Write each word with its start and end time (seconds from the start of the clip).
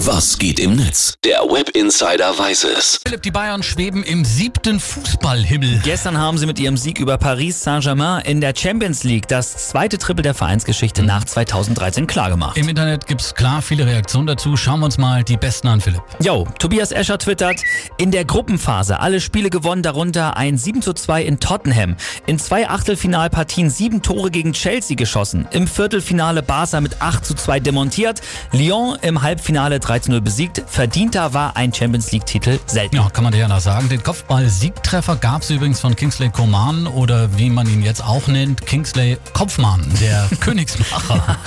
Was 0.00 0.36
geht 0.38 0.60
im 0.60 0.76
Netz? 0.76 1.14
Der 1.24 1.38
Web 1.38 1.70
Insider 1.70 2.38
weiß 2.38 2.64
es. 2.64 3.00
Philipp, 3.02 3.22
die 3.22 3.30
Bayern 3.30 3.62
schweben 3.62 4.04
im 4.04 4.26
siebten 4.26 4.78
Fußballhimmel. 4.78 5.80
Gestern 5.84 6.18
haben 6.18 6.36
sie 6.36 6.44
mit 6.44 6.58
ihrem 6.58 6.76
Sieg 6.76 7.00
über 7.00 7.16
Paris 7.16 7.62
Saint-Germain 7.62 8.22
in 8.26 8.42
der 8.42 8.52
Champions 8.54 9.04
League 9.04 9.26
das 9.26 9.68
zweite 9.68 9.96
Triple 9.96 10.22
der 10.22 10.34
Vereinsgeschichte 10.34 11.02
nach 11.02 11.24
2013 11.24 12.06
klargemacht. 12.06 12.58
Im 12.58 12.68
Internet 12.68 13.06
gibt's 13.06 13.34
klar 13.34 13.62
viele 13.62 13.86
Reaktionen 13.86 14.26
dazu. 14.26 14.58
Schauen 14.58 14.80
wir 14.80 14.84
uns 14.84 14.98
mal 14.98 15.24
die 15.24 15.38
besten 15.38 15.68
an, 15.68 15.80
Philipp. 15.80 16.02
Jo, 16.20 16.46
Tobias 16.58 16.92
Escher 16.92 17.18
twittert, 17.18 17.62
in 17.96 18.10
der 18.10 18.26
Gruppenphase 18.26 19.00
alle 19.00 19.22
Spiele 19.22 19.48
gewonnen, 19.48 19.82
darunter 19.82 20.36
ein 20.36 20.58
7 20.58 20.82
zu 20.82 20.92
2 20.92 21.22
in 21.22 21.40
Tottenham. 21.40 21.96
In 22.26 22.38
zwei 22.38 22.68
Achtelfinalpartien 22.68 23.70
sieben 23.70 24.02
Tore 24.02 24.30
gegen 24.30 24.52
Chelsea 24.52 24.94
geschossen. 24.94 25.48
Im 25.52 25.66
Viertelfinale 25.66 26.42
Barca 26.42 26.82
mit 26.82 27.00
8 27.00 27.24
zu 27.24 27.32
2 27.32 27.60
demontiert. 27.60 28.20
Lyon 28.52 28.98
im 29.00 29.22
Halbfinale 29.22 29.80
3 29.86 30.00
zu 30.00 30.10
0 30.10 30.20
besiegt. 30.20 30.64
Verdienter 30.66 31.32
war 31.32 31.56
ein 31.56 31.72
Champions 31.72 32.10
League-Titel 32.10 32.58
selten. 32.66 32.96
Ja, 32.96 33.08
kann 33.08 33.22
man 33.22 33.32
dir 33.32 33.38
ja 33.38 33.48
noch 33.48 33.60
sagen. 33.60 33.88
Den 33.88 34.02
Kopfball-Siegtreffer 34.02 35.14
gab's 35.14 35.48
übrigens 35.48 35.78
von 35.78 35.94
Kingsley 35.94 36.28
Coman 36.28 36.88
oder 36.88 37.38
wie 37.38 37.50
man 37.50 37.68
ihn 37.68 37.84
jetzt 37.84 38.04
auch 38.04 38.26
nennt, 38.26 38.66
Kingsley 38.66 39.16
Kopfmann, 39.32 39.86
der 40.00 40.28
Königsmacher. 40.40 41.38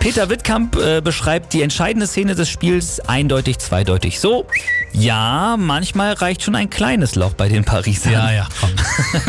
Peter 0.00 0.28
Wittkamp 0.28 0.76
äh, 0.76 1.00
beschreibt 1.00 1.52
die 1.52 1.62
entscheidende 1.62 2.08
Szene 2.08 2.34
des 2.34 2.48
Spiels 2.48 2.98
eindeutig 3.00 3.58
zweideutig 3.58 4.18
so. 4.18 4.46
Ja, 4.98 5.56
manchmal 5.58 6.14
reicht 6.14 6.42
schon 6.42 6.54
ein 6.54 6.70
kleines 6.70 7.16
Loch 7.16 7.34
bei 7.34 7.48
den 7.48 7.64
Parisern. 7.64 8.12
Ja, 8.12 8.32
ja, 8.32 8.48
komm. 8.58 8.70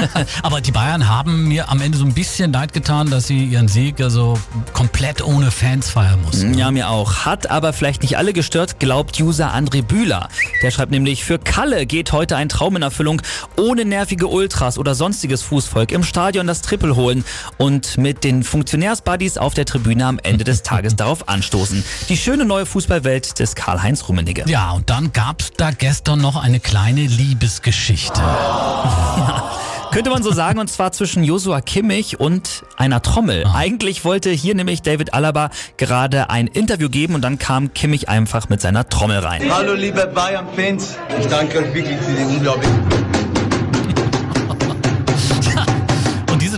Aber 0.43 0.61
die 0.61 0.71
Bayern 0.71 1.09
haben 1.09 1.49
mir 1.49 1.69
am 1.69 1.81
Ende 1.81 1.97
so 1.97 2.05
ein 2.05 2.13
bisschen 2.13 2.53
leid 2.53 2.71
getan, 2.71 3.09
dass 3.09 3.27
sie 3.27 3.43
ihren 3.43 3.67
Sieg 3.67 3.99
also 3.99 4.39
komplett 4.71 5.21
ohne 5.21 5.51
Fans 5.51 5.89
feiern 5.89 6.21
mussten. 6.21 6.53
Ja, 6.53 6.71
mir 6.71 6.89
auch. 6.89 7.25
Hat 7.25 7.51
aber 7.51 7.73
vielleicht 7.73 8.01
nicht 8.01 8.17
alle 8.17 8.31
gestört, 8.31 8.79
glaubt 8.79 9.19
User 9.19 9.53
André 9.53 9.81
Bühler. 9.81 10.29
Der 10.63 10.71
schreibt 10.71 10.91
nämlich, 10.91 11.25
für 11.25 11.37
Kalle 11.37 11.85
geht 11.85 12.13
heute 12.13 12.37
ein 12.37 12.47
Traum 12.47 12.77
in 12.77 12.81
Erfüllung, 12.81 13.21
ohne 13.57 13.83
nervige 13.83 14.27
Ultras 14.27 14.77
oder 14.77 14.95
sonstiges 14.95 15.41
Fußvolk 15.41 15.91
im 15.91 16.03
Stadion 16.03 16.47
das 16.47 16.61
Triple 16.61 16.95
holen 16.95 17.25
und 17.57 17.97
mit 17.97 18.23
den 18.23 18.43
Funktionärsbuddies 18.43 19.37
auf 19.37 19.53
der 19.53 19.65
Tribüne 19.65 20.05
am 20.05 20.19
Ende 20.23 20.45
des 20.45 20.63
Tages 20.63 20.95
darauf 20.95 21.27
anstoßen. 21.27 21.83
Die 22.07 22.15
schöne 22.15 22.45
neue 22.45 22.65
Fußballwelt 22.65 23.37
des 23.39 23.55
Karl-Heinz 23.55 24.07
Rummenigge. 24.07 24.45
Ja, 24.47 24.71
und 24.71 24.89
dann 24.89 25.11
gab's 25.11 25.51
da 25.57 25.71
gestern 25.71 26.21
noch 26.21 26.41
eine 26.41 26.59
kleine 26.59 27.01
Liebesgeschichte. 27.01 28.21
Könnte 29.91 30.11
man 30.11 30.21
so 30.21 30.31
sagen, 30.31 30.59
und 30.59 30.69
zwar 30.69 30.91
zwischen 30.91 31.23
Joshua 31.23 31.61
Kimmich 31.61 32.19
und 32.19 32.63
einer 32.75 33.01
Trommel. 33.01 33.43
Ah. 33.45 33.55
Eigentlich 33.55 34.05
wollte 34.05 34.29
hier 34.29 34.53
nämlich 34.53 34.83
David 34.83 35.13
Alaba 35.15 35.49
gerade 35.77 36.29
ein 36.29 36.45
Interview 36.45 36.89
geben 36.89 37.15
und 37.15 37.21
dann 37.21 37.39
kam 37.39 37.73
Kimmich 37.73 38.07
einfach 38.07 38.49
mit 38.49 38.61
seiner 38.61 38.87
Trommel 38.87 39.19
rein. 39.19 39.41
Hallo 39.49 39.73
liebe 39.73 40.05
Bayern-Fans, 40.05 40.97
ich 41.19 41.27
danke 41.27 41.59
euch 41.59 41.73
wirklich 41.73 41.97
für 41.97 42.13
den 42.13 42.27
unglaublichen 42.27 43.06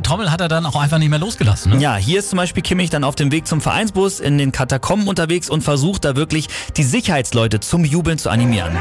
Trommel 0.10 0.32
hat 0.32 0.42
er 0.42 0.48
dann 0.48 0.66
auch 0.66 0.76
einfach 0.76 0.98
nicht 0.98 1.12
mehr 1.12 1.20
losgelassen. 1.20 1.74
Ne? 1.74 1.82
Ja, 1.84 1.96
hier 1.96 2.18
ist 2.18 2.32
zum 2.32 2.38
Beispiel 2.38 2.64
Kimmich 2.64 2.90
dann 2.90 3.04
auf 3.04 3.14
dem 3.14 3.32
Weg 3.32 3.46
zum 3.46 3.62
Vereinsbus 3.62 4.20
in 4.20 4.40
den 4.40 4.52
Katakomben 4.52 5.08
unterwegs 5.08 5.52
und 5.52 5.62
versucht 5.62 6.04
da 6.04 6.16
wirklich 6.16 6.48
die 6.78 6.84
Sicherheitsleute 6.84 7.60
zum 7.60 7.86
Jubeln 7.86 8.18
zu 8.18 8.32
animieren. 8.32 8.76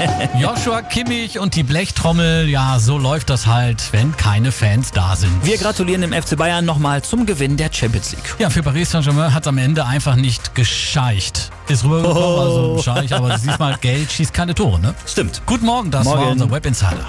Joshua 0.38 0.82
Kimmich 0.82 1.38
und 1.38 1.54
die 1.56 1.62
Blechtrommel, 1.62 2.48
ja, 2.48 2.78
so 2.78 2.98
läuft 2.98 3.30
das 3.30 3.46
halt, 3.46 3.82
wenn 3.92 4.16
keine 4.16 4.52
Fans 4.52 4.92
da 4.92 5.16
sind. 5.16 5.44
Wir 5.44 5.58
gratulieren 5.58 6.00
dem 6.00 6.12
FC 6.12 6.36
Bayern 6.36 6.64
nochmal 6.64 7.02
zum 7.02 7.26
Gewinn 7.26 7.56
der 7.56 7.70
Champions 7.72 8.12
League. 8.12 8.34
Ja, 8.38 8.50
für 8.50 8.62
Paris 8.62 8.90
Saint-Germain 8.90 9.34
hat 9.34 9.46
am 9.46 9.58
Ende 9.58 9.86
einfach 9.86 10.16
nicht 10.16 10.54
gescheicht. 10.54 11.50
Ist 11.68 11.84
rübergekommen, 11.84 12.38
also 12.40 12.76
ein 12.76 12.82
Scheich, 12.82 13.14
aber 13.14 13.36
diesmal 13.36 13.76
Geld 13.80 14.10
schießt 14.10 14.32
keine 14.32 14.54
Tore, 14.54 14.80
ne? 14.80 14.94
Stimmt. 15.06 15.42
Guten 15.46 15.66
Morgen, 15.66 15.90
das 15.90 16.06
war 16.06 16.16
Morgen. 16.16 16.32
unser 16.32 16.50
Web 16.50 16.66
Insider. 16.66 17.06